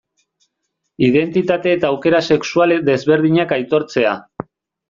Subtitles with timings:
[1.07, 4.19] Identitate eta aukera sexual desberdinak aitortzea.